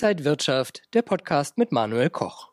Inside 0.00 0.24
Wirtschaft, 0.24 0.82
der 0.94 1.02
Podcast 1.02 1.58
mit 1.58 1.72
Manuel 1.72 2.08
Koch. 2.08 2.50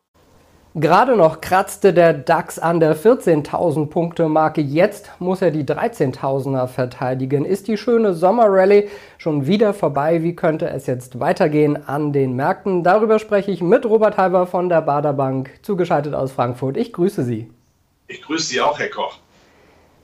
Gerade 0.74 1.14
noch 1.14 1.40
kratzte 1.40 1.94
der 1.94 2.12
DAX 2.12 2.58
an 2.58 2.80
der 2.80 2.96
14.000 2.96 3.86
Punkte 3.86 4.28
Marke. 4.28 4.60
Jetzt 4.60 5.12
muss 5.20 5.42
er 5.42 5.52
die 5.52 5.62
13.000er 5.62 6.66
verteidigen. 6.66 7.44
Ist 7.44 7.68
die 7.68 7.76
schöne 7.76 8.14
Sommerrallye 8.14 8.88
schon 9.16 9.46
wieder 9.46 9.74
vorbei? 9.74 10.24
Wie 10.24 10.34
könnte 10.34 10.68
es 10.70 10.86
jetzt 10.86 11.20
weitergehen 11.20 11.88
an 11.88 12.12
den 12.12 12.34
Märkten? 12.34 12.82
Darüber 12.82 13.20
spreche 13.20 13.52
ich 13.52 13.62
mit 13.62 13.86
Robert 13.86 14.16
Halber 14.16 14.48
von 14.48 14.68
der 14.68 14.82
Baderbank, 14.82 15.50
zugeschaltet 15.62 16.14
aus 16.14 16.32
Frankfurt. 16.32 16.76
Ich 16.76 16.92
grüße 16.92 17.22
Sie. 17.22 17.48
Ich 18.08 18.22
grüße 18.22 18.46
Sie 18.46 18.60
auch, 18.60 18.76
Herr 18.76 18.90
Koch. 18.90 19.20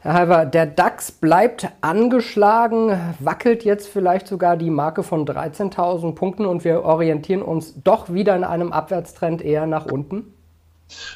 Herr 0.04 0.14
Halver, 0.14 0.46
der 0.46 0.66
DAX 0.66 1.12
bleibt 1.12 1.68
angeschlagen, 1.80 2.98
wackelt 3.20 3.62
jetzt 3.62 3.86
vielleicht 3.86 4.26
sogar 4.26 4.56
die 4.56 4.68
Marke 4.68 5.04
von 5.04 5.24
13.000 5.24 6.16
Punkten 6.16 6.44
und 6.44 6.64
wir 6.64 6.82
orientieren 6.82 7.40
uns 7.40 7.80
doch 7.84 8.12
wieder 8.12 8.34
in 8.34 8.42
einem 8.42 8.72
Abwärtstrend 8.72 9.42
eher 9.42 9.66
nach 9.66 9.86
unten? 9.86 10.34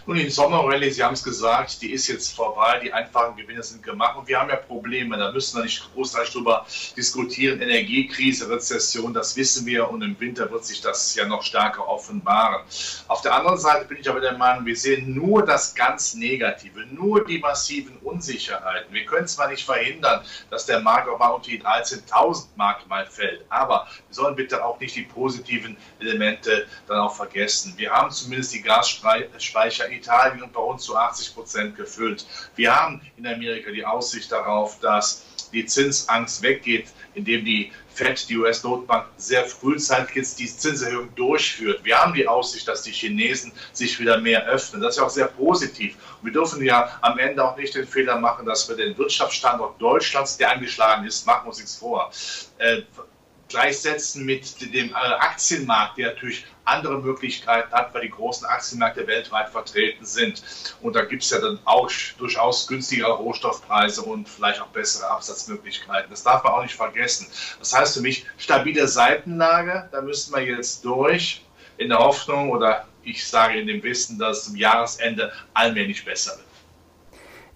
Nun, 0.06 0.16
die 0.16 0.30
Sommerrallye, 0.30 0.90
Sie 0.90 1.02
haben 1.02 1.14
es 1.14 1.22
gesagt, 1.22 1.82
die 1.82 1.92
ist 1.92 2.06
jetzt 2.06 2.34
vorbei, 2.34 2.80
die 2.82 2.92
einfachen 2.92 3.36
Gewinne 3.36 3.62
sind 3.62 3.82
gemacht 3.82 4.16
und 4.16 4.28
wir 4.28 4.40
haben 4.40 4.50
ja 4.50 4.56
Probleme, 4.56 5.16
da 5.16 5.32
müssen 5.32 5.56
wir 5.58 5.64
nicht 5.64 5.82
großartig 5.94 6.32
drüber 6.32 6.66
diskutieren. 6.96 7.60
Energiekrise, 7.60 8.48
Rezession, 8.48 9.12
das 9.12 9.36
wissen 9.36 9.66
wir 9.66 9.90
und 9.90 10.02
im 10.02 10.18
Winter 10.20 10.50
wird 10.50 10.64
sich 10.64 10.80
das 10.80 11.14
ja 11.14 11.26
noch 11.26 11.42
stärker 11.42 11.86
offenbaren. 11.88 12.62
Auf 13.08 13.22
der 13.22 13.34
anderen 13.34 13.58
Seite 13.58 13.86
bin 13.86 13.98
ich 13.98 14.08
aber 14.08 14.20
der 14.20 14.36
Meinung, 14.36 14.66
wir 14.66 14.76
sehen 14.76 15.14
nur 15.14 15.44
das 15.44 15.74
ganz 15.74 16.14
Negative, 16.14 16.86
nur 16.90 17.24
die 17.24 17.38
massiven 17.38 17.96
Unsicherheiten. 17.98 18.92
Wir 18.92 19.04
können 19.04 19.26
zwar 19.26 19.48
nicht 19.48 19.64
verhindern, 19.64 20.24
dass 20.50 20.66
der 20.66 20.80
Markt 20.80 21.08
auch 21.08 21.18
mal 21.18 21.28
unter 21.28 21.50
die 21.50 21.60
13.000 21.60 22.46
Mark 22.56 22.86
mal 22.88 23.06
fällt, 23.06 23.44
aber 23.48 23.86
wir 24.06 24.14
sollen 24.14 24.36
bitte 24.36 24.64
auch 24.64 24.78
nicht 24.80 24.96
die 24.96 25.02
positiven 25.02 25.76
Elemente 26.00 26.66
dann 26.86 26.98
auch 26.98 27.14
vergessen. 27.14 27.74
Wir 27.76 27.90
haben 27.90 28.10
zumindest 28.10 28.54
die 28.54 28.62
Gasspeicher 28.62 29.40
Speicher 29.70 29.90
Italien 29.90 30.42
und 30.42 30.52
bei 30.52 30.60
uns 30.60 30.84
zu 30.84 30.96
80 30.96 31.34
Prozent 31.34 31.76
gefüllt. 31.76 32.26
Wir 32.54 32.74
haben 32.74 33.00
in 33.16 33.26
Amerika 33.26 33.70
die 33.70 33.84
Aussicht 33.84 34.30
darauf, 34.30 34.78
dass 34.80 35.24
die 35.52 35.66
Zinsangst 35.66 36.42
weggeht, 36.42 36.88
indem 37.14 37.44
die 37.44 37.72
FED, 37.94 38.28
die 38.28 38.36
US-Notbank, 38.36 39.06
sehr 39.16 39.44
frühzeitig 39.44 40.16
jetzt 40.16 40.38
die 40.38 40.46
Zinserhöhung 40.46 41.14
durchführt. 41.14 41.80
Wir 41.84 41.98
haben 41.98 42.14
die 42.14 42.28
Aussicht, 42.28 42.68
dass 42.68 42.82
die 42.82 42.92
Chinesen 42.92 43.52
sich 43.72 43.98
wieder 43.98 44.20
mehr 44.20 44.46
öffnen. 44.46 44.82
Das 44.82 44.94
ist 44.94 44.98
ja 44.98 45.06
auch 45.06 45.10
sehr 45.10 45.28
positiv. 45.28 45.96
Und 46.20 46.26
wir 46.26 46.32
dürfen 46.32 46.64
ja 46.64 46.98
am 47.00 47.18
Ende 47.18 47.42
auch 47.42 47.56
nicht 47.56 47.74
den 47.74 47.86
Fehler 47.86 48.20
machen, 48.20 48.46
dass 48.46 48.68
wir 48.68 48.76
den 48.76 48.96
Wirtschaftsstandort 48.98 49.80
Deutschlands, 49.80 50.36
der 50.36 50.50
angeschlagen 50.52 51.06
ist, 51.06 51.26
machen 51.26 51.44
wir 51.44 51.48
uns 51.48 51.58
nichts 51.58 51.76
vor, 51.76 52.10
äh, 52.58 52.82
gleichsetzen 53.48 54.24
mit 54.24 54.60
dem 54.74 54.90
äh, 54.90 54.94
Aktienmarkt, 54.94 55.98
der 55.98 56.12
natürlich 56.12 56.44
andere 56.66 57.00
Möglichkeiten 57.00 57.72
hat, 57.72 57.94
weil 57.94 58.02
die 58.02 58.10
großen 58.10 58.46
Aktienmärkte 58.46 59.06
weltweit 59.06 59.48
vertreten 59.48 60.04
sind. 60.04 60.42
Und 60.82 60.94
da 60.94 61.04
gibt 61.04 61.22
es 61.22 61.30
ja 61.30 61.40
dann 61.40 61.58
auch 61.64 61.90
durchaus 62.18 62.66
günstigere 62.66 63.12
Rohstoffpreise 63.12 64.02
und 64.02 64.28
vielleicht 64.28 64.60
auch 64.60 64.68
bessere 64.68 65.08
Absatzmöglichkeiten. 65.08 66.10
Das 66.10 66.22
darf 66.22 66.44
man 66.44 66.52
auch 66.52 66.62
nicht 66.62 66.74
vergessen. 66.74 67.26
Das 67.58 67.72
heißt 67.72 67.94
für 67.94 68.02
mich, 68.02 68.26
stabile 68.38 68.86
Seitenlage, 68.88 69.88
da 69.92 70.00
müssen 70.00 70.34
wir 70.34 70.42
jetzt 70.42 70.84
durch 70.84 71.42
in 71.78 71.88
der 71.88 71.98
Hoffnung 71.98 72.50
oder 72.50 72.86
ich 73.02 73.26
sage 73.26 73.60
in 73.60 73.66
dem 73.66 73.82
Wissen, 73.82 74.18
dass 74.18 74.38
es 74.38 74.44
zum 74.46 74.56
Jahresende 74.56 75.32
allmählich 75.54 76.04
besser 76.04 76.36
wird. 76.36 76.45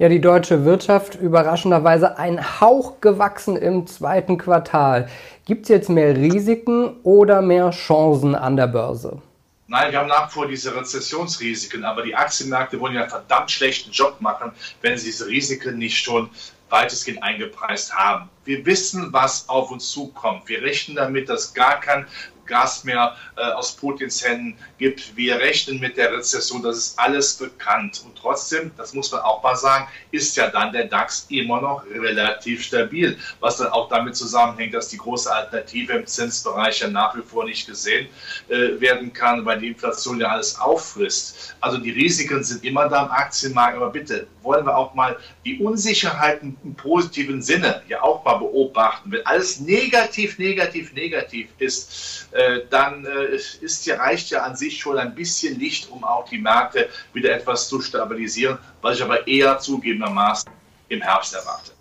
Ja, 0.01 0.09
die 0.09 0.23
deutsche 0.23 0.65
Wirtschaft 0.65 1.17
überraschenderweise 1.17 2.17
ein 2.17 2.59
Hauch 2.59 3.03
gewachsen 3.03 3.55
im 3.55 3.87
zweiten 3.87 4.39
Quartal. 4.39 5.11
Gibt 5.45 5.65
es 5.65 5.69
jetzt 5.69 5.91
mehr 5.91 6.17
Risiken 6.17 6.97
oder 7.03 7.43
mehr 7.43 7.69
Chancen 7.71 8.35
an 8.35 8.57
der 8.57 8.69
Börse? 8.69 9.21
Nein, 9.67 9.93
wir 9.93 9.99
haben 9.99 10.09
nach 10.09 10.31
wie 10.31 10.33
vor 10.33 10.49
diese 10.49 10.75
Rezessionsrisiken, 10.75 11.85
aber 11.85 12.03
die 12.03 12.15
Aktienmärkte 12.15 12.81
wollen 12.81 12.95
ja 12.95 13.03
einen 13.03 13.11
verdammt 13.11 13.51
schlechten 13.51 13.91
Job 13.91 14.23
machen, 14.23 14.53
wenn 14.81 14.97
sie 14.97 15.05
diese 15.05 15.27
Risiken 15.27 15.77
nicht 15.77 15.99
schon 15.99 16.31
weitestgehend 16.71 17.23
eingepreist 17.23 17.95
haben. 17.95 18.31
Wir 18.47 18.65
wissen, 18.65 19.13
was 19.13 19.51
auf 19.51 19.71
uns 19.71 19.91
zukommt. 19.91 20.49
Wir 20.49 20.63
rechnen 20.63 20.97
damit, 20.97 21.29
dass 21.29 21.53
gar 21.53 21.79
kein 21.79 22.07
Gas 22.51 22.85
mehr 22.85 23.17
äh, 23.37 23.43
aus 23.53 23.73
Putins 23.77 24.23
Händen 24.23 24.59
gibt. 24.79 25.17
Wir 25.17 25.37
rechnen 25.37 25.81
mit 25.81 25.97
der 25.97 26.13
Rezession, 26.13 26.63
das 26.63 26.77
ist 26.77 26.99
alles 26.99 27.35
bekannt. 27.35 28.03
Und 28.05 28.19
trotzdem, 28.19 28.73
das 28.77 28.93
muss 28.93 29.11
man 29.11 29.23
auch 29.23 29.43
mal 29.43 29.57
sagen, 29.57 29.89
ist 30.11 30.37
ja 30.37 30.49
dann 30.49 30.73
der 30.73 30.85
DAX 30.85 31.27
immer 31.31 31.61
noch 31.61 31.85
relativ 31.87 32.63
stabil, 32.63 33.17
was 33.39 33.57
dann 33.57 33.69
auch 33.69 33.89
damit 33.89 34.17
zusammenhängt, 34.17 34.75
dass 34.75 34.89
die 34.89 34.99
große 34.99 35.33
Alternative 35.33 35.93
im 35.95 36.07
Zinsbereich 36.07 36.81
ja 36.81 36.89
nach 36.89 37.17
wie 37.17 37.23
vor 37.23 37.45
nicht 37.45 37.67
gesehen 37.67 38.09
äh, 38.49 38.81
werden 38.81 39.13
kann, 39.13 39.45
weil 39.47 39.61
die 39.61 39.69
Inflation 39.69 40.21
ja 40.21 40.29
alles 40.29 40.59
auffrisst. 40.59 41.55
Also 41.61 41.79
die 41.79 41.91
Risiken 41.91 42.43
sind 42.43 42.65
immer 42.65 42.89
da 42.89 43.05
im 43.05 43.11
Aktienmarkt, 43.13 43.77
aber 43.77 43.91
bitte 43.91 44.27
wollen 44.43 44.67
wir 44.67 44.77
auch 44.77 44.95
mal 44.95 45.17
die 45.45 45.59
Unsicherheiten 45.59 46.57
im 46.65 46.75
positiven 46.75 47.43
Sinne 47.43 47.83
ja 47.89 48.03
auch 48.03 48.25
mal 48.25 48.37
beobachten. 48.37 49.13
Wenn 49.13 49.25
alles 49.27 49.61
negativ, 49.61 50.39
negativ, 50.39 50.93
negativ 50.95 51.49
ist, 51.59 52.29
äh, 52.33 52.40
dann 52.71 53.07
äh, 53.07 53.35
ist 53.35 53.89
reicht 53.89 54.31
ja 54.31 54.43
an 54.43 54.57
sich 54.57 54.79
schon 54.79 54.99
ein 54.99 55.15
bisschen 55.15 55.59
Licht, 55.59 55.91
um 55.91 56.05
auch 56.05 56.29
die 56.29 56.39
Märkte 56.39 56.89
wieder 57.13 57.33
etwas 57.33 57.69
zu 57.69 57.81
stabilisieren, 57.81 58.59
was 58.83 58.97
ich 58.97 59.03
aber 59.03 59.27
eher 59.27 59.59
zugegebenermaßen 59.59 60.51
im 60.89 61.01
Herbst 61.01 61.35
erwarte. 61.35 61.73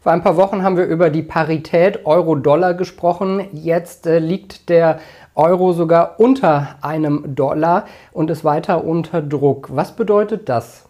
Vor 0.00 0.12
ein 0.12 0.22
paar 0.22 0.36
Wochen 0.36 0.62
haben 0.62 0.76
wir 0.76 0.84
über 0.84 1.10
die 1.10 1.22
Parität 1.22 2.06
Euro-Dollar 2.06 2.74
gesprochen. 2.74 3.48
Jetzt 3.52 4.06
äh, 4.06 4.20
liegt 4.20 4.68
der 4.68 5.00
Euro 5.34 5.72
sogar 5.72 6.20
unter 6.20 6.76
einem 6.80 7.34
Dollar 7.34 7.86
und 8.12 8.30
ist 8.30 8.44
weiter 8.44 8.84
unter 8.84 9.20
Druck. 9.20 9.68
Was 9.74 9.96
bedeutet 9.96 10.48
das? 10.48 10.86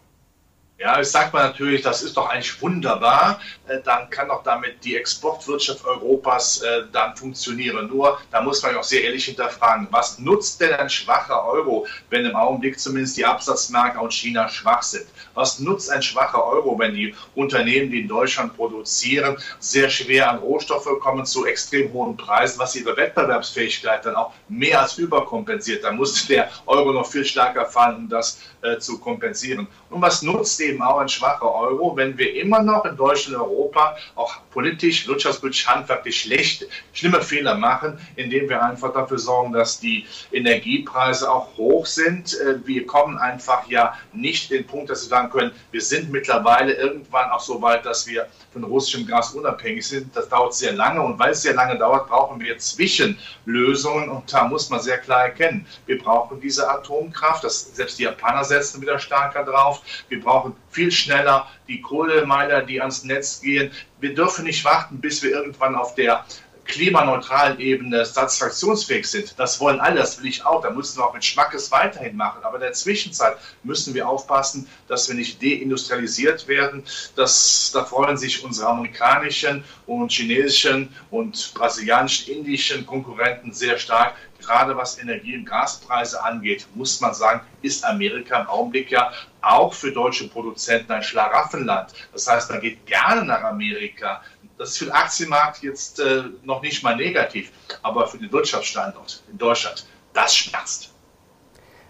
Ja, 0.79 0.99
ich 1.01 1.07
sagt 1.07 1.33
man 1.33 1.41
natürlich, 1.41 1.81
das 1.81 2.03
ist 2.03 2.15
doch 2.17 2.29
eigentlich 2.29 2.61
wunderbar. 2.61 3.39
Äh, 3.67 3.79
dann 3.83 4.11
kann 4.11 4.27
doch 4.27 4.43
damit 4.43 4.83
die 4.83 4.95
Exportwirtschaft 4.95 5.83
Europas 5.83 6.61
äh, 6.61 6.83
dann 6.91 7.15
funktionieren. 7.17 7.87
Nur, 7.87 8.19
da 8.29 8.43
muss 8.43 8.61
man 8.61 8.75
auch 8.75 8.83
sehr 8.83 9.03
ehrlich 9.03 9.25
hinterfragen, 9.25 9.87
was 9.89 10.19
nutzt 10.19 10.61
denn 10.61 10.73
ein 10.75 10.89
schwacher 10.91 11.45
Euro, 11.45 11.87
wenn 12.11 12.25
im 12.25 12.35
Augenblick 12.35 12.79
zumindest 12.79 13.17
die 13.17 13.25
Absatzmärkte 13.25 13.99
aus 13.99 14.13
China 14.13 14.47
schwach 14.49 14.83
sind? 14.83 15.07
Was 15.33 15.57
nutzt 15.57 15.89
ein 15.89 16.03
schwacher 16.03 16.45
Euro, 16.45 16.77
wenn 16.77 16.93
die 16.93 17.15
Unternehmen, 17.33 17.89
die 17.89 18.01
in 18.01 18.07
Deutschland 18.07 18.55
produzieren, 18.55 19.35
sehr 19.57 19.89
schwer 19.89 20.29
an 20.29 20.37
Rohstoffe 20.37 20.99
kommen 20.99 21.25
zu 21.25 21.47
extrem 21.47 21.91
hohen 21.91 22.15
Preisen, 22.17 22.59
was 22.59 22.75
ihre 22.75 22.95
Wettbewerbsfähigkeit 22.95 24.05
dann 24.05 24.15
auch 24.15 24.31
mehr 24.47 24.83
als 24.83 24.99
überkompensiert? 24.99 25.83
Da 25.83 25.91
muss 25.91 26.27
der 26.27 26.51
Euro 26.67 26.93
noch 26.93 27.07
viel 27.07 27.25
stärker 27.25 27.65
fallen, 27.65 27.95
um 27.95 28.09
das 28.09 28.39
äh, 28.61 28.77
zu 28.77 28.99
kompensieren. 28.99 29.67
Und 29.89 30.01
was 30.01 30.21
nutzt 30.21 30.59
eben 30.67 30.81
auch 30.81 30.99
ein 30.99 31.09
schwacher 31.09 31.53
Euro, 31.53 31.95
wenn 31.95 32.17
wir 32.17 32.35
immer 32.35 32.61
noch 32.61 32.85
in 32.85 32.95
Deutschland 32.95 33.37
und 33.37 33.43
Europa 33.43 33.97
auch 34.15 34.37
politisch, 34.51 35.07
wirtschaftspolitisch, 35.07 35.67
handwerklich 35.67 36.21
schlecht, 36.21 36.67
schlimme 36.93 37.21
Fehler 37.21 37.55
machen, 37.55 37.99
indem 38.15 38.49
wir 38.49 38.61
einfach 38.63 38.93
dafür 38.93 39.19
sorgen, 39.19 39.53
dass 39.53 39.79
die 39.79 40.05
Energiepreise 40.31 41.31
auch 41.31 41.55
hoch 41.57 41.85
sind. 41.85 42.39
Äh, 42.39 42.65
wir 42.65 42.85
kommen 42.85 43.17
einfach 43.17 43.67
ja 43.67 43.93
nicht 44.13 44.51
den 44.51 44.65
Punkt, 44.65 44.89
dass 44.89 45.03
wir 45.03 45.09
sagen 45.09 45.29
können, 45.29 45.51
wir 45.71 45.81
sind 45.81 46.11
mittlerweile 46.11 46.73
irgendwann 46.73 47.29
auch 47.31 47.39
so 47.39 47.61
weit, 47.61 47.85
dass 47.85 48.07
wir 48.07 48.27
von 48.51 48.63
russischem 48.63 49.05
Gas 49.05 49.33
unabhängig 49.33 49.87
sind. 49.87 50.15
Das 50.15 50.29
dauert 50.29 50.53
sehr 50.53 50.73
lange 50.73 51.01
und 51.01 51.19
weil 51.19 51.31
es 51.31 51.41
sehr 51.41 51.53
lange 51.53 51.77
dauert, 51.77 52.07
brauchen 52.07 52.39
wir 52.39 52.57
Zwischenlösungen 52.57 54.09
und 54.09 54.31
da 54.33 54.47
muss 54.47 54.69
man 54.69 54.79
sehr 54.79 54.97
klar 54.97 55.25
erkennen, 55.25 55.65
wir 55.85 55.97
brauchen 55.97 56.41
diese 56.41 56.69
Atomkraft, 56.69 57.43
das, 57.43 57.75
selbst 57.75 57.99
die 57.99 58.03
Japaner 58.03 58.43
setzen 58.43 58.81
wieder 58.81 58.99
stärker 58.99 59.43
drauf, 59.43 59.81
wir 60.09 60.19
brauchen 60.21 60.55
viel 60.69 60.91
schneller 60.91 61.47
die 61.67 61.81
Kohlemeiler, 61.81 62.61
die 62.61 62.81
ans 62.81 63.03
Netz 63.03 63.41
gehen. 63.41 63.71
Wir 63.99 64.13
dürfen 64.13 64.45
nicht 64.45 64.63
warten, 64.65 64.99
bis 64.99 65.23
wir 65.23 65.31
irgendwann 65.31 65.75
auf 65.75 65.95
der 65.95 66.25
klimaneutralen 66.67 67.59
Ebene 67.59 68.05
satisfaktionsfähig 68.05 69.07
sind. 69.07 69.33
Das 69.37 69.59
wollen 69.59 69.79
alle, 69.79 69.99
das 69.99 70.19
will 70.19 70.27
ich 70.27 70.45
auch. 70.45 70.61
Da 70.61 70.69
müssen 70.69 70.97
wir 70.97 71.05
auch 71.05 71.13
mit 71.13 71.25
Schmackes 71.25 71.71
weiterhin 71.71 72.15
machen. 72.15 72.43
Aber 72.43 72.55
in 72.55 72.61
der 72.61 72.73
Zwischenzeit 72.73 73.37
müssen 73.63 73.93
wir 73.93 74.07
aufpassen, 74.07 74.67
dass 74.87 75.07
wir 75.07 75.15
nicht 75.15 75.41
deindustrialisiert 75.41 76.47
werden. 76.47 76.83
Das, 77.15 77.71
da 77.73 77.85
freuen 77.85 78.17
sich 78.17 78.43
unsere 78.43 78.67
amerikanischen 78.67 79.63
und 79.85 80.11
chinesischen 80.11 80.93
und 81.09 81.53
brasilianischen, 81.53 82.33
indischen 82.33 82.85
Konkurrenten 82.85 83.53
sehr 83.53 83.77
stark. 83.77 84.15
Gerade 84.39 84.77
was 84.77 84.99
Energie- 84.99 85.35
und 85.35 85.45
Gaspreise 85.45 86.23
angeht, 86.23 86.67
muss 86.75 87.01
man 87.01 87.13
sagen, 87.13 87.41
ist 87.63 87.83
Amerika 87.83 88.39
im 88.39 88.47
Augenblick 88.47 88.91
ja 88.91 89.11
auch 89.41 89.73
für 89.73 89.91
deutsche 89.91 90.27
Produzenten 90.27 90.91
ein 90.91 91.03
Schlaraffenland. 91.03 91.93
Das 92.13 92.27
heißt, 92.27 92.49
man 92.51 92.61
geht 92.61 92.85
gerne 92.85 93.25
nach 93.25 93.43
Amerika. 93.43 94.21
Das 94.57 94.69
ist 94.69 94.77
für 94.79 94.85
den 94.85 94.93
Aktienmarkt 94.93 95.61
jetzt 95.61 95.99
äh, 95.99 96.23
noch 96.43 96.61
nicht 96.61 96.83
mal 96.83 96.95
negativ, 96.95 97.51
aber 97.83 98.07
für 98.07 98.17
den 98.17 98.31
Wirtschaftsstandort 98.31 99.23
in 99.31 99.37
Deutschland, 99.37 99.85
das 100.13 100.35
schmerzt. 100.35 100.93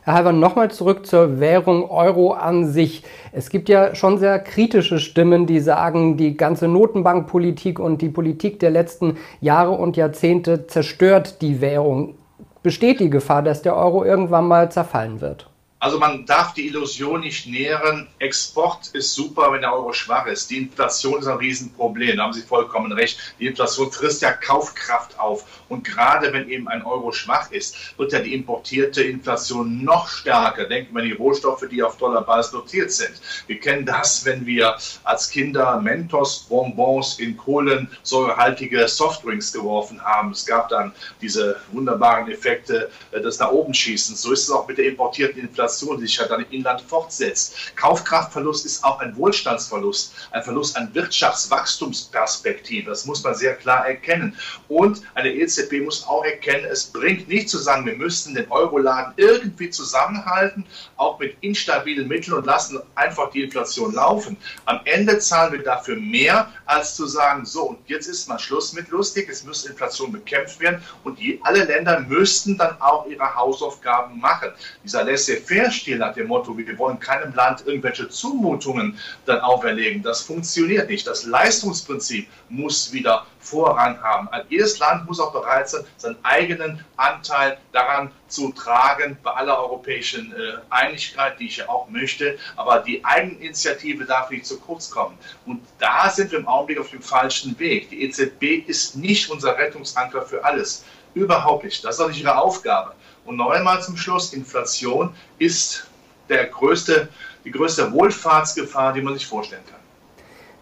Herr 0.01 0.13
Halver, 0.13 0.31
nochmal 0.31 0.71
zurück 0.71 1.05
zur 1.05 1.39
Währung 1.39 1.89
Euro 1.89 2.31
an 2.31 2.65
sich. 2.65 3.03
Es 3.33 3.49
gibt 3.49 3.67
ja 3.67 3.93
schon 3.93 4.17
sehr 4.17 4.39
kritische 4.39 4.99
Stimmen, 4.99 5.47
die 5.47 5.59
sagen, 5.59 6.15
die 6.15 6.37
ganze 6.37 6.67
Notenbankpolitik 6.67 7.77
und 7.77 8.01
die 8.01 8.09
Politik 8.09 8.59
der 8.59 8.69
letzten 8.69 9.17
Jahre 9.41 9.71
und 9.71 9.97
Jahrzehnte 9.97 10.67
zerstört 10.67 11.41
die 11.41 11.59
Währung. 11.59 12.15
besteht 12.63 12.99
die 12.99 13.09
Gefahr, 13.09 13.43
dass 13.43 13.61
der 13.61 13.75
Euro 13.75 14.03
irgendwann 14.03 14.47
mal 14.47 14.71
zerfallen 14.71 15.19
wird? 15.19 15.49
Also 15.79 15.99
man 15.99 16.25
darf 16.25 16.55
die 16.55 16.65
Illusion 16.65 17.21
nicht 17.21 17.45
nähren, 17.45 18.07
Export 18.17 18.87
ist 18.93 19.13
super, 19.13 19.51
wenn 19.51 19.61
der 19.61 19.73
Euro 19.73 19.93
schwach 19.93 20.25
ist. 20.25 20.49
Die 20.49 20.57
Inflation 20.57 21.19
ist 21.19 21.27
ein 21.27 21.37
Riesenproblem, 21.37 22.17
da 22.17 22.23
haben 22.23 22.33
Sie 22.33 22.41
vollkommen 22.41 22.91
recht. 22.91 23.35
Die 23.39 23.45
Inflation 23.45 23.91
frisst 23.91 24.23
ja 24.23 24.31
Kaufkraft 24.31 25.19
auf. 25.19 25.45
Und 25.69 25.83
gerade 25.83 26.33
wenn 26.33 26.49
eben 26.49 26.67
ein 26.67 26.83
Euro 26.83 27.11
schwach 27.11 27.51
ist, 27.51 27.95
wird 27.99 28.11
ja 28.11 28.19
die 28.19 28.33
importierte 28.33 29.03
Inflation 29.03 29.83
noch 29.83 30.07
stärker. 30.07 30.65
Denken 30.65 30.95
wir 30.95 31.03
an 31.03 31.09
die 31.09 31.13
Rohstoffe, 31.13 31.65
die 31.69 31.83
auf 31.83 31.97
Dollarbasis 31.97 32.53
notiert 32.53 32.91
sind. 32.91 33.13
Wir 33.45 33.59
kennen 33.59 33.85
das, 33.85 34.25
wenn 34.25 34.47
wir 34.47 34.77
als 35.03 35.29
Kinder 35.29 35.79
Mentos, 35.79 36.47
Bonbons 36.49 37.19
in 37.19 37.37
kohlensäurehaltige 37.37 38.87
Softdrinks 38.87 39.53
geworfen 39.53 40.03
haben. 40.03 40.31
Es 40.31 40.43
gab 40.43 40.69
dann 40.69 40.91
diese 41.21 41.57
wunderbaren 41.71 42.31
Effekte 42.31 42.89
äh, 43.11 43.21
des 43.21 43.37
nach 43.37 43.51
oben 43.51 43.75
Schießens. 43.75 44.23
So 44.23 44.31
ist 44.31 44.43
es 44.43 44.49
auch 44.49 44.67
mit 44.67 44.79
der 44.79 44.87
importierten 44.87 45.41
Inflation. 45.41 45.66
Inflation, 45.67 45.99
die 45.99 46.07
sich 46.07 46.17
ja 46.17 46.27
dann 46.27 46.41
im 46.45 46.51
Inland 46.51 46.81
fortsetzt. 46.81 47.75
Kaufkraftverlust 47.75 48.65
ist 48.65 48.83
auch 48.83 48.99
ein 48.99 49.15
Wohlstandsverlust, 49.17 50.13
ein 50.31 50.43
Verlust 50.43 50.77
an 50.77 50.93
Wirtschaftswachstumsperspektive. 50.93 52.89
Das 52.89 53.05
muss 53.05 53.21
man 53.23 53.35
sehr 53.35 53.55
klar 53.55 53.85
erkennen. 53.85 54.37
Und 54.69 55.01
eine 55.15 55.33
EZB 55.33 55.83
muss 55.83 56.07
auch 56.07 56.23
erkennen, 56.23 56.65
es 56.71 56.85
bringt 56.85 57.27
nicht 57.27 57.49
zu 57.49 57.57
sagen, 57.57 57.85
wir 57.85 57.97
müssten 57.97 58.33
den 58.33 58.49
Euroladen 58.49 59.13
irgendwie 59.17 59.69
zusammenhalten, 59.69 60.65
auch 60.95 61.19
mit 61.19 61.35
instabilen 61.41 62.07
Mitteln 62.07 62.33
und 62.33 62.45
lassen 62.45 62.79
einfach 62.95 63.31
die 63.31 63.43
Inflation 63.43 63.93
laufen. 63.93 64.37
Am 64.65 64.79
Ende 64.85 65.19
zahlen 65.19 65.51
wir 65.51 65.63
dafür 65.63 65.97
mehr, 65.97 66.49
als 66.65 66.95
zu 66.95 67.05
sagen, 67.07 67.45
so, 67.45 67.63
und 67.63 67.79
jetzt 67.87 68.07
ist 68.07 68.29
mal 68.29 68.39
Schluss 68.39 68.71
mit 68.73 68.87
lustig, 68.89 69.27
es 69.29 69.43
muss 69.43 69.65
Inflation 69.65 70.13
bekämpft 70.13 70.59
werden 70.61 70.81
und 71.03 71.19
die, 71.19 71.39
alle 71.43 71.65
Länder 71.65 71.99
müssten 72.01 72.57
dann 72.57 72.79
auch 72.81 73.05
ihre 73.07 73.35
Hausaufgaben 73.35 74.19
machen. 74.19 74.51
Dieser 74.83 75.03
laissez-faire 75.03 75.56
Querstil 75.57 75.97
nach 75.97 76.13
dem 76.13 76.27
Motto, 76.27 76.55
wir 76.55 76.77
wollen 76.77 76.99
keinem 76.99 77.33
Land 77.33 77.65
irgendwelche 77.65 78.07
Zumutungen 78.09 78.99
dann 79.25 79.39
auferlegen. 79.39 80.03
Das 80.03 80.21
funktioniert 80.21 80.87
nicht. 80.87 81.07
Das 81.07 81.23
Leistungsprinzip 81.25 82.27
muss 82.49 82.93
wieder 82.93 83.25
Vorrang 83.39 83.99
haben. 84.03 84.29
Jedes 84.49 84.77
Land 84.77 85.07
muss 85.07 85.19
auch 85.19 85.31
bereit 85.31 85.67
sein, 85.67 85.83
seinen 85.97 86.17
eigenen 86.21 86.85
Anteil 86.95 87.57
daran 87.71 88.11
zu 88.27 88.51
tragen, 88.51 89.17
bei 89.23 89.31
aller 89.31 89.57
europäischen 89.57 90.31
äh, 90.33 90.57
Einigkeit, 90.69 91.39
die 91.39 91.47
ich 91.47 91.57
ja 91.57 91.69
auch 91.69 91.89
möchte. 91.89 92.37
Aber 92.55 92.79
die 92.81 93.03
Eigeninitiative 93.03 94.05
darf 94.05 94.29
nicht 94.29 94.45
zu 94.45 94.59
kurz 94.59 94.91
kommen. 94.91 95.17
Und 95.47 95.61
da 95.79 96.07
sind 96.11 96.31
wir 96.31 96.37
im 96.37 96.47
Augenblick 96.47 96.79
auf 96.79 96.91
dem 96.91 97.01
falschen 97.01 97.57
Weg. 97.57 97.89
Die 97.89 98.03
EZB 98.03 98.67
ist 98.67 98.95
nicht 98.95 99.31
unser 99.31 99.57
Rettungsanker 99.57 100.21
für 100.21 100.45
alles. 100.45 100.85
Überhaupt 101.15 101.63
nicht. 101.63 101.83
Das 101.83 101.95
ist 101.95 102.01
auch 102.01 102.09
nicht 102.09 102.21
ihre 102.21 102.37
Aufgabe. 102.37 102.93
Und 103.27 103.35
noch 103.35 103.49
einmal 103.49 103.81
zum 103.81 103.97
Schluss, 103.97 104.33
Inflation 104.33 105.09
ist 105.37 105.85
der 106.29 106.45
größte, 106.45 107.09
die 107.43 107.51
größte 107.51 107.91
Wohlfahrtsgefahr, 107.91 108.93
die 108.93 109.01
man 109.01 109.15
sich 109.15 109.27
vorstellen 109.27 109.63
kann. 109.69 109.77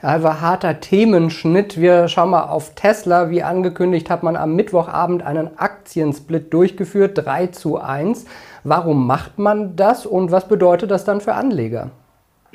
Also 0.02 0.42
harter 0.42 0.80
Themenschnitt. 0.80 1.80
Wir 1.80 2.08
schauen 2.08 2.32
mal 2.32 2.44
auf 2.44 2.74
Tesla. 2.74 3.30
Wie 3.30 3.44
angekündigt 3.44 4.10
hat 4.10 4.24
man 4.24 4.36
am 4.36 4.56
Mittwochabend 4.56 5.22
einen 5.22 5.58
Aktiensplit 5.60 6.52
durchgeführt, 6.52 7.24
3 7.24 7.48
zu 7.48 7.80
1. 7.80 8.26
Warum 8.64 9.06
macht 9.06 9.38
man 9.38 9.76
das 9.76 10.08
und 10.08 10.32
was 10.32 10.48
bedeutet 10.48 10.90
das 10.90 11.06
dann 11.06 11.22
für 11.22 11.36
Anleger? 11.36 11.92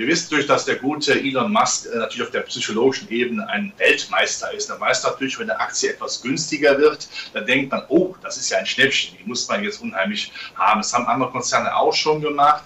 Wir 0.00 0.06
wissen 0.06 0.28
natürlich, 0.30 0.46
dass 0.46 0.64
der 0.64 0.76
gute 0.76 1.12
Elon 1.12 1.52
Musk 1.52 1.84
äh, 1.84 1.98
natürlich 1.98 2.22
auf 2.22 2.30
der 2.30 2.40
psychologischen 2.40 3.10
Ebene 3.10 3.46
ein 3.46 3.70
Weltmeister 3.76 4.50
ist. 4.50 4.70
Er 4.70 4.80
weiß 4.80 5.02
natürlich, 5.04 5.38
wenn 5.38 5.50
eine 5.50 5.60
Aktie 5.60 5.90
etwas 5.90 6.22
günstiger 6.22 6.78
wird, 6.78 7.06
dann 7.34 7.44
denkt 7.44 7.70
man, 7.70 7.82
oh, 7.88 8.14
das 8.22 8.38
ist 8.38 8.48
ja 8.48 8.56
ein 8.56 8.64
Schnäppchen, 8.64 9.18
die 9.18 9.28
muss 9.28 9.46
man 9.46 9.62
jetzt 9.62 9.82
unheimlich 9.82 10.32
haben. 10.54 10.80
Das 10.80 10.94
haben 10.94 11.04
andere 11.06 11.30
Konzerne 11.30 11.76
auch 11.76 11.92
schon 11.92 12.22
gemacht. 12.22 12.64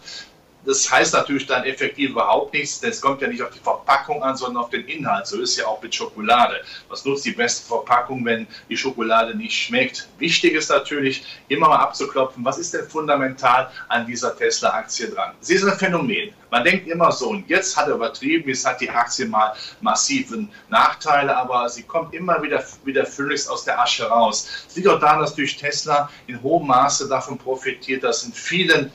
Das 0.66 0.90
heißt 0.90 1.12
natürlich 1.12 1.46
dann 1.46 1.64
effektiv 1.64 2.11
überhaupt 2.11 2.55
nichts, 2.55 2.81
denn 2.81 2.90
es 2.90 3.00
kommt 3.00 3.20
ja 3.20 3.28
nicht 3.28 3.43
auf 3.43 3.50
die 3.50 3.58
Verpackung 3.58 4.22
an, 4.22 4.37
sondern 4.37 4.62
auf 4.62 4.70
den 4.70 4.87
Inhalt. 4.87 5.26
So 5.26 5.40
ist 5.40 5.50
es 5.50 5.56
ja 5.58 5.66
auch 5.66 5.82
mit 5.82 5.94
Schokolade. 5.94 6.62
Was 6.88 7.05
nutzt 7.05 7.25
die 7.26 7.32
beste 7.32 7.66
Verpackung, 7.66 8.25
wenn 8.25 8.46
die 8.69 8.76
Schokolade 8.76 9.37
nicht 9.37 9.55
schmeckt? 9.55 10.08
Wichtig 10.19 10.55
ist 10.55 10.70
natürlich, 10.70 11.25
immer 11.49 11.69
mal 11.69 11.81
abzuklopfen, 11.81 12.44
was 12.44 12.58
ist 12.58 12.72
denn 12.72 12.88
fundamental 12.88 13.70
an 13.88 14.06
dieser 14.06 14.37
Tesla-Aktie 14.37 15.08
dran? 15.08 15.32
Sie 15.40 15.55
ist 15.55 15.64
ein 15.64 15.76
Phänomen. 15.78 16.32
Man 16.50 16.64
denkt 16.64 16.87
immer 16.87 17.11
so, 17.11 17.31
und 17.31 17.49
jetzt 17.49 17.76
hat 17.76 17.88
er 17.88 17.96
übertrieben, 17.96 18.49
jetzt 18.49 18.64
hat 18.64 18.81
die 18.81 18.88
Aktie 18.88 19.26
mal 19.26 19.55
massiven 19.81 20.49
Nachteile, 20.69 21.37
aber 21.37 21.69
sie 21.69 21.82
kommt 21.82 22.14
immer 22.14 22.40
wieder 22.43 22.64
wie 22.84 22.93
der 22.93 23.06
Phönix 23.06 23.49
aus 23.49 23.64
der 23.64 23.81
Asche 23.81 24.05
raus. 24.05 24.49
Es 24.69 24.76
liegt 24.76 24.88
auch 24.88 25.00
daran, 25.00 25.20
dass 25.20 25.34
durch 25.34 25.56
Tesla 25.56 26.08
in 26.26 26.40
hohem 26.43 26.69
Maße 26.69 27.08
davon 27.08 27.38
profitiert, 27.38 28.05
dass 28.05 28.22
in 28.22 28.32
vielen 28.32 28.93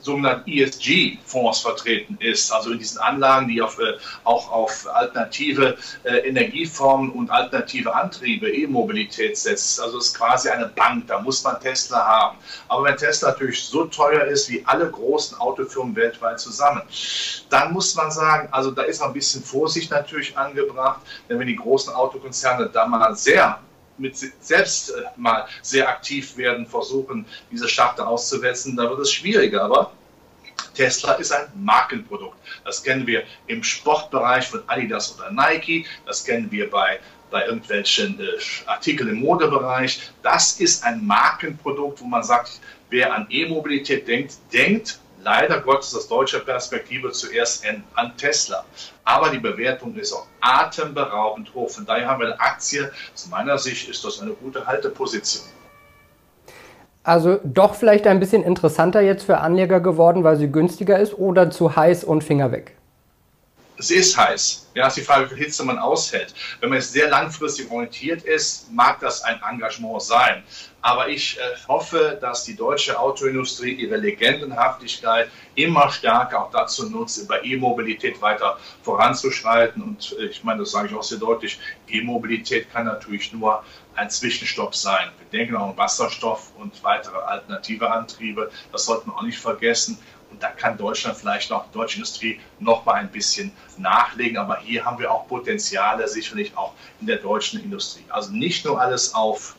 sogenannten 0.00 0.50
ESG-Fonds 0.50 1.60
vertreten 1.60 2.16
ist, 2.20 2.50
also 2.52 2.72
in 2.72 2.78
diesen 2.78 2.98
Anlagen, 2.98 3.48
die 3.48 3.60
auf, 3.60 3.78
äh, 3.78 3.94
auch 4.24 4.50
auf 4.50 4.86
alternative 4.92 5.76
äh, 6.04 6.28
Energieformen 6.28 7.10
und 7.10 7.30
alternative 7.30 7.94
Antriebe, 7.94 8.50
E-Mobilität 8.50 9.36
setzt. 9.36 9.80
Also 9.80 9.98
es 9.98 10.06
ist 10.06 10.14
quasi 10.14 10.48
eine 10.48 10.66
Bank, 10.66 11.06
da 11.06 11.20
muss 11.20 11.42
man 11.44 11.60
Tesla 11.60 12.04
haben. 12.04 12.38
Aber 12.68 12.84
wenn 12.84 12.96
Tesla 12.96 13.30
natürlich 13.30 13.62
so 13.62 13.84
teuer 13.86 14.24
ist 14.24 14.50
wie 14.50 14.62
alle 14.66 14.90
großen 14.90 15.38
Autofirmen 15.38 15.94
weltweit 15.96 16.40
zusammen, 16.40 16.82
dann 17.50 17.72
muss 17.72 17.94
man 17.94 18.10
sagen, 18.10 18.48
also 18.50 18.70
da 18.70 18.82
ist 18.82 19.02
ein 19.02 19.12
bisschen 19.12 19.42
Vorsicht 19.42 19.90
natürlich 19.90 20.36
angebracht, 20.36 21.00
denn 21.28 21.38
wenn 21.38 21.46
die 21.46 21.56
großen 21.56 21.92
Autokonzerne 21.94 22.68
da 22.72 22.86
mal 22.86 23.14
sehr 23.16 23.58
mit 23.98 24.16
selbst 24.16 24.90
äh, 24.90 25.02
mal 25.16 25.46
sehr 25.62 25.88
aktiv 25.88 26.36
werden, 26.36 26.66
versuchen, 26.66 27.26
diese 27.50 27.68
Schachtel 27.68 28.04
auszuwetzen, 28.04 28.76
da 28.76 28.88
wird 28.88 29.00
es 29.00 29.12
schwieriger. 29.12 29.62
Aber 29.62 29.92
Tesla 30.74 31.14
ist 31.14 31.32
ein 31.32 31.48
Markenprodukt. 31.56 32.36
Das 32.64 32.82
kennen 32.82 33.06
wir 33.06 33.24
im 33.46 33.62
Sportbereich 33.62 34.46
von 34.46 34.62
Adidas 34.68 35.18
oder 35.18 35.30
Nike. 35.30 35.86
Das 36.06 36.24
kennen 36.24 36.50
wir 36.50 36.70
bei, 36.70 37.00
bei 37.30 37.46
irgendwelchen 37.46 38.20
äh, 38.20 38.24
Artikeln 38.66 39.08
im 39.08 39.20
Modebereich. 39.20 40.10
Das 40.22 40.60
ist 40.60 40.84
ein 40.84 41.04
Markenprodukt, 41.04 42.00
wo 42.00 42.04
man 42.04 42.22
sagt, 42.22 42.60
wer 42.90 43.12
an 43.12 43.26
E-Mobilität 43.28 44.06
denkt, 44.06 44.34
denkt 44.52 45.00
leider 45.28 45.60
Gottes 45.60 45.94
aus 45.94 46.08
deutscher 46.08 46.40
Perspektive 46.40 47.12
zuerst 47.12 47.62
an 47.94 48.16
Tesla. 48.16 48.64
Aber 49.04 49.28
die 49.28 49.38
Bewertung 49.38 49.94
ist 49.96 50.12
auch 50.14 50.26
atemberaubend 50.40 51.52
hoch. 51.54 51.68
Von 51.68 51.84
daher 51.84 52.06
haben 52.08 52.20
wir 52.20 52.28
eine 52.28 52.40
Aktie. 52.40 52.90
Aus 53.14 53.28
meiner 53.28 53.58
Sicht 53.58 53.90
ist 53.90 54.02
das 54.04 54.22
eine 54.22 54.32
gute 54.32 54.66
Halteposition. 54.66 55.44
Also 57.02 57.38
doch 57.44 57.74
vielleicht 57.74 58.06
ein 58.06 58.20
bisschen 58.20 58.42
interessanter 58.42 59.02
jetzt 59.02 59.24
für 59.24 59.38
Anleger 59.38 59.80
geworden, 59.80 60.24
weil 60.24 60.36
sie 60.36 60.50
günstiger 60.50 60.98
ist 60.98 61.14
oder 61.18 61.50
zu 61.50 61.76
heiß 61.76 62.04
und 62.04 62.24
Finger 62.24 62.50
weg? 62.50 62.77
Es 63.78 63.92
ist 63.92 64.16
heiß. 64.16 64.70
Ja, 64.74 64.88
ist 64.88 64.96
die 64.96 65.02
Frage, 65.02 65.26
wie 65.26 65.34
viel 65.36 65.44
Hitze 65.44 65.64
man 65.64 65.78
aushält. 65.78 66.34
Wenn 66.58 66.70
man 66.70 66.78
jetzt 66.78 66.92
sehr 66.92 67.08
langfristig 67.08 67.70
orientiert 67.70 68.24
ist, 68.24 68.72
mag 68.72 68.98
das 68.98 69.22
ein 69.22 69.40
Engagement 69.48 70.02
sein. 70.02 70.42
Aber 70.82 71.08
ich 71.08 71.38
äh, 71.38 71.40
hoffe, 71.68 72.18
dass 72.20 72.42
die 72.42 72.56
deutsche 72.56 72.98
Autoindustrie 72.98 73.72
ihre 73.72 73.96
Legendenhaftigkeit 73.96 75.30
immer 75.54 75.90
stärker 75.90 76.44
auch 76.44 76.50
dazu 76.50 76.90
nutzt, 76.90 77.18
über 77.18 77.44
E-Mobilität 77.44 78.20
weiter 78.20 78.58
voranzuschreiten. 78.82 79.80
Und 79.80 80.16
äh, 80.18 80.26
ich 80.26 80.42
meine, 80.42 80.60
das 80.60 80.72
sage 80.72 80.88
ich 80.88 80.94
auch 80.94 81.02
sehr 81.02 81.18
deutlich, 81.18 81.60
E-Mobilität 81.88 82.72
kann 82.72 82.86
natürlich 82.86 83.32
nur 83.32 83.62
ein 83.94 84.10
Zwischenstopp 84.10 84.74
sein. 84.74 85.10
Wir 85.18 85.38
denken 85.38 85.56
auch 85.56 85.70
an 85.70 85.76
Wasserstoff 85.76 86.52
und 86.56 86.82
weitere 86.82 87.18
alternative 87.18 87.90
Antriebe. 87.90 88.50
Das 88.72 88.86
sollten 88.86 89.10
wir 89.10 89.16
auch 89.16 89.22
nicht 89.22 89.38
vergessen. 89.38 89.98
Und 90.30 90.42
da 90.42 90.50
kann 90.50 90.76
Deutschland 90.76 91.16
vielleicht 91.16 91.50
noch, 91.50 91.66
die 91.66 91.72
deutsche 91.72 91.96
Industrie 91.96 92.40
noch 92.60 92.84
mal 92.84 92.94
ein 92.94 93.10
bisschen 93.10 93.52
nachlegen. 93.76 94.36
Aber 94.36 94.58
hier 94.60 94.84
haben 94.84 94.98
wir 94.98 95.10
auch 95.10 95.26
Potenziale 95.26 96.06
sicherlich 96.08 96.56
auch 96.56 96.74
in 97.00 97.06
der 97.06 97.16
deutschen 97.16 97.62
Industrie. 97.62 98.04
Also 98.08 98.32
nicht 98.32 98.64
nur 98.64 98.80
alles 98.80 99.14
auf 99.14 99.56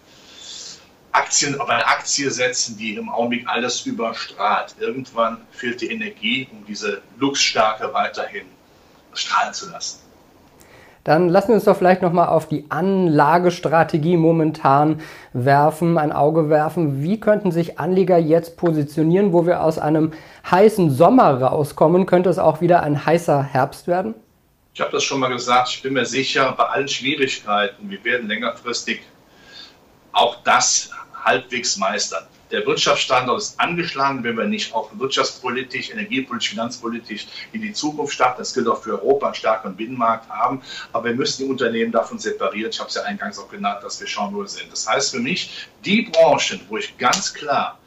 Aktien, 1.12 1.60
auf 1.60 1.70
eine 1.70 1.86
Aktie 1.86 2.30
setzen, 2.30 2.78
die 2.78 2.96
im 2.96 3.10
Augenblick 3.10 3.48
alles 3.48 3.86
überstrahlt. 3.86 4.76
Irgendwann 4.80 5.46
fehlt 5.52 5.82
die 5.82 5.88
Energie, 5.92 6.48
um 6.52 6.66
diese 6.66 7.02
Luxstärke 7.18 7.94
weiterhin 7.94 8.46
strahlen 9.14 9.54
zu 9.54 9.70
lassen. 9.70 10.09
Dann 11.10 11.28
lassen 11.28 11.48
wir 11.48 11.56
uns 11.56 11.64
doch 11.64 11.76
vielleicht 11.76 12.04
nochmal 12.04 12.28
auf 12.28 12.48
die 12.48 12.66
Anlagestrategie 12.70 14.16
momentan 14.16 15.02
werfen, 15.34 15.98
ein 15.98 16.12
Auge 16.12 16.52
werfen. 16.52 17.02
Wie 17.02 17.20
könnten 17.20 17.52
sich 17.52 17.80
Anleger 17.80 18.20
jetzt 18.20 18.58
positionieren, 18.58 19.34
wo 19.34 19.48
wir 19.48 19.64
aus 19.64 19.80
einem 19.80 20.12
heißen 20.52 20.92
Sommer 20.92 21.42
rauskommen? 21.42 22.06
Könnte 22.06 22.30
es 22.30 22.38
auch 22.38 22.62
wieder 22.62 22.84
ein 22.84 23.08
heißer 23.08 23.42
Herbst 23.42 23.88
werden? 23.88 24.14
Ich 24.76 24.82
habe 24.82 24.92
das 24.92 25.04
schon 25.04 25.20
mal 25.20 25.30
gesagt. 25.30 25.70
Ich 25.70 25.82
bin 25.82 25.94
mir 25.94 26.06
sicher, 26.06 26.54
bei 26.56 26.66
allen 26.66 26.88
Schwierigkeiten, 26.88 27.90
wir 27.90 28.04
werden 28.04 28.28
längerfristig 28.28 29.02
auch 30.12 30.36
das 30.44 30.92
halbwegs 31.26 31.76
meistern. 31.78 32.28
Der 32.52 32.66
Wirtschaftsstandort 32.66 33.42
ist 33.42 33.60
angeschlagen, 33.60 34.24
wenn 34.24 34.36
wir 34.36 34.46
nicht 34.46 34.74
auch 34.74 34.90
wirtschaftspolitisch, 34.94 35.92
energiepolitisch, 35.92 36.50
finanzpolitisch 36.50 37.28
in 37.52 37.62
die 37.62 37.74
Zukunft 37.74 38.14
starten. 38.14 38.40
Das 38.40 38.54
gilt 38.54 38.68
auch 38.68 38.82
für 38.82 39.02
Europa, 39.02 39.28
einen 39.28 39.36
starken 39.36 39.76
Binnenmarkt 39.76 40.30
haben. 40.30 40.62
Aber 40.92 41.06
wir 41.06 41.16
müssen 41.16 41.44
die 41.44 41.50
Unternehmen 41.50 41.92
davon 41.92 42.18
separieren. 42.18 42.72
Ich 42.72 42.80
habe 42.80 42.90
es 42.90 42.96
ja 42.96 43.04
eingangs 43.04 43.38
auch 43.38 43.50
genannt, 43.50 43.84
dass 43.84 44.00
wir 44.00 44.08
schauen, 44.08 44.34
wo 44.34 44.40
wir 44.40 44.48
sind. 44.48 44.72
Das 44.72 44.88
heißt 44.88 45.12
für 45.12 45.20
mich, 45.20 45.68
die 45.86 46.04
Branchen, 46.04 46.62
wo 46.70 46.78
ich 46.78 46.98
ganz 46.98 47.34
klar 47.34 47.78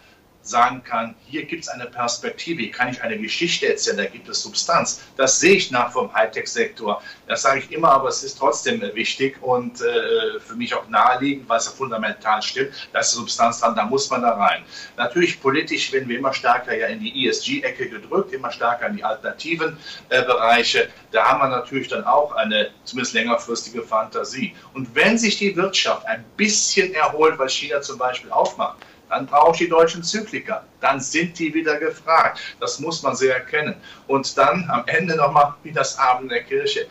sagen 0.43 0.83
kann, 0.83 1.15
hier 1.27 1.45
gibt 1.45 1.63
es 1.65 1.69
eine 1.69 1.87
Perspektive, 1.87 2.63
hier 2.63 2.73
kann 2.73 2.89
ich 2.91 3.03
eine 3.03 3.19
Geschichte 3.19 3.69
erzählen, 3.69 3.97
da 3.97 4.05
gibt 4.07 4.29
es 4.29 4.43
Substanz. 4.43 5.01
Das 5.17 5.39
sehe 5.41 5.55
ich 5.55 5.71
nach 5.71 5.93
vom 5.93 6.13
Hightech-Sektor. 6.13 7.01
Das 7.29 7.43
sage 7.43 7.61
ich 7.61 7.71
immer, 7.71 7.93
aber 7.93 8.09
es 8.09 8.23
ist 8.23 8.39
trotzdem 8.39 8.83
wichtig 8.95 9.41
und 9.41 9.81
äh, 9.81 10.41
für 10.41 10.55
mich 10.57 10.75
auch 10.75 10.89
naheliegend, 10.89 11.49
weil 11.49 11.59
es 11.59 11.67
ja 11.67 11.73
fundamental 11.73 12.43
stimmt. 12.43 12.73
Da 12.93 13.01
ist 13.01 13.13
Substanz 13.13 13.61
dran, 13.61 13.77
da 13.77 13.85
muss 13.85 14.11
man 14.11 14.23
da 14.23 14.35
rein. 14.35 14.65
Natürlich 14.97 15.41
politisch 15.41 15.93
werden 15.93 16.09
wir 16.09 16.19
immer 16.19 16.33
stärker 16.33 16.77
ja 16.77 16.89
in 16.89 17.01
die 17.01 17.27
ESG-Ecke 17.27 17.89
gedrückt, 17.89 18.33
immer 18.33 18.51
stärker 18.51 18.89
in 18.89 18.97
die 18.97 19.05
alternativen 19.05 19.77
äh, 20.09 20.23
Bereiche. 20.23 20.89
Da 21.13 21.25
haben 21.25 21.41
wir 21.41 21.49
natürlich 21.49 21.89
dann 21.89 22.05
auch 22.05 22.33
eine 22.33 22.71
zumindest 22.85 23.15
längerfristige 23.15 23.83
Fantasie. 23.83 24.55
Und 24.75 24.95
wenn 24.95 25.19
sich 25.19 25.39
die 25.39 25.55
Wirtschaft 25.55 26.07
ein 26.07 26.25
bisschen 26.37 26.95
erholt, 26.95 27.39
weil 27.39 27.49
China 27.49 27.81
zum 27.81 27.99
Beispiel 27.99 28.31
aufmacht, 28.31 28.79
dann 29.13 29.27
brauche 29.27 29.53
ich 29.53 29.59
die 29.59 29.69
deutschen 29.69 30.03
Zykliker. 30.03 30.65
Dann 30.81 30.99
sind 30.99 31.39
die 31.39 31.53
wieder 31.53 31.79
gefragt. 31.79 32.41
Das 32.61 32.81
muss 32.81 33.03
man 33.03 33.15
sehr 33.15 33.35
erkennen. 33.35 33.75
Und 34.07 34.39
dann 34.39 34.67
am 34.71 34.85
Ende 34.87 35.17
nochmal 35.17 35.55
wie 35.63 35.71
das 35.71 35.99
Abend 35.99 36.33
der 36.33 36.43
Kirche. 36.45 36.87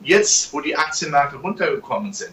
Jetzt, 0.00 0.52
wo 0.52 0.60
die 0.60 0.76
Aktienmärkte 0.76 1.34
runtergekommen 1.38 2.12
sind, 2.12 2.32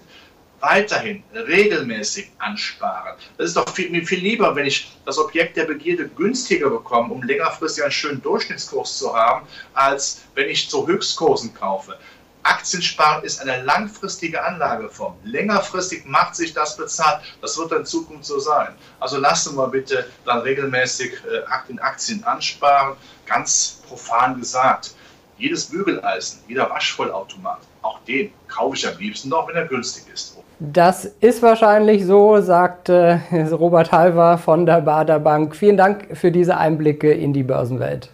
weiterhin 0.60 1.24
regelmäßig 1.34 2.30
ansparen. 2.38 3.16
Das 3.40 3.48
ist 3.48 3.58
doch 3.58 3.68
viel, 3.74 3.90
mir 3.90 4.06
viel 4.06 4.20
lieber, 4.20 4.56
wenn 4.56 4.68
ich 4.68 4.96
das 5.06 5.18
Objekt 5.18 5.58
der 5.58 5.66
Begierde 5.66 6.08
günstiger 6.08 6.70
bekomme, 6.70 7.12
um 7.12 7.24
längerfristig 7.24 7.84
einen 7.84 7.92
schönen 7.92 8.22
Durchschnittskurs 8.22 9.00
zu 9.00 9.16
haben, 9.16 9.48
als 9.74 10.22
wenn 10.36 10.50
ich 10.50 10.70
zu 10.70 10.88
Höchstkursen 10.88 11.52
kaufe. 11.56 11.98
Aktiensparen 12.46 13.24
ist 13.24 13.42
eine 13.42 13.64
langfristige 13.64 14.44
Anlageform. 14.44 15.16
Längerfristig 15.24 16.06
macht 16.06 16.36
sich 16.36 16.54
das 16.54 16.78
bezahlt. 16.78 17.22
Das 17.42 17.58
wird 17.58 17.72
in 17.72 17.86
Zukunft 17.86 18.26
so 18.26 18.40
sein. 18.40 18.70
Also 19.00 19.18
lassen 19.18 19.56
wir 19.56 19.68
bitte 19.68 20.06
dann 20.26 20.40
regelmäßig 20.40 21.14
äh, 21.26 21.72
in 21.72 21.80
Aktien 21.80 22.24
ansparen. 22.24 22.96
Ganz 23.26 23.82
profan 23.88 24.40
gesagt, 24.40 24.94
jedes 25.38 25.66
Bügeleisen, 25.66 26.40
jeder 26.48 26.70
Waschvollautomat, 26.70 27.60
auch 27.82 28.00
den 28.08 28.32
kaufe 28.48 28.76
ich 28.76 28.88
am 28.88 28.98
liebsten 29.00 29.30
noch, 29.30 29.48
wenn 29.48 29.56
er 29.56 29.66
günstig 29.66 30.04
ist. 30.14 30.38
Das 30.60 31.06
ist 31.20 31.42
wahrscheinlich 31.42 32.06
so, 32.06 32.40
sagt 32.42 32.90
äh, 32.90 33.20
Robert 33.52 33.92
Halver 33.92 34.38
von 34.38 34.66
der 34.66 34.82
Bader 34.82 35.20
Bank. 35.20 35.56
Vielen 35.56 35.78
Dank 35.78 36.16
für 36.16 36.32
diese 36.32 36.58
Einblicke 36.58 37.12
in 37.12 37.34
die 37.34 37.44
Börsenwelt. 37.44 38.10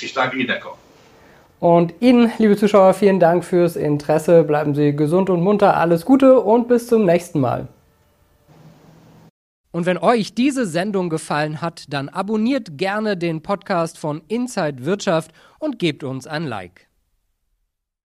Ich 0.00 0.12
danke 0.12 0.36
Ihnen, 0.36 0.50
Herr 0.50 0.60
Koch. 0.60 0.79
Und 1.60 1.92
Ihnen, 2.00 2.32
liebe 2.38 2.56
Zuschauer, 2.56 2.94
vielen 2.94 3.20
Dank 3.20 3.44
fürs 3.44 3.76
Interesse. 3.76 4.44
Bleiben 4.44 4.74
Sie 4.74 4.96
gesund 4.96 5.28
und 5.28 5.42
munter. 5.42 5.76
Alles 5.76 6.06
Gute 6.06 6.40
und 6.40 6.68
bis 6.68 6.86
zum 6.86 7.04
nächsten 7.04 7.38
Mal. 7.38 7.68
Und 9.70 9.86
wenn 9.86 9.98
euch 9.98 10.34
diese 10.34 10.66
Sendung 10.66 11.10
gefallen 11.10 11.60
hat, 11.60 11.84
dann 11.92 12.08
abonniert 12.08 12.78
gerne 12.78 13.16
den 13.16 13.42
Podcast 13.42 13.98
von 13.98 14.22
Inside 14.26 14.86
Wirtschaft 14.86 15.32
und 15.58 15.78
gebt 15.78 16.02
uns 16.02 16.26
ein 16.26 16.44
Like. 16.44 16.89